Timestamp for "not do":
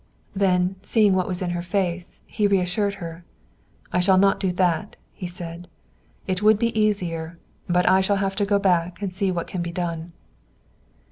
4.17-4.51